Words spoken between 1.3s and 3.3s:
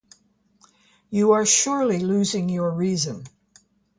are surely losing your reason.